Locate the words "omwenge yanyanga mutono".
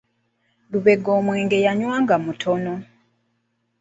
1.19-2.73